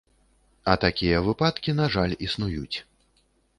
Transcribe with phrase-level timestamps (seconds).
[0.73, 2.77] А такія выпадкі, на жаль, існуюць.